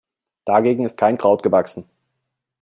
Dagegen 0.45 0.83
ist 0.83 0.97
kein 0.97 1.19
Kraut 1.19 1.43
gewachsen. 1.43 1.87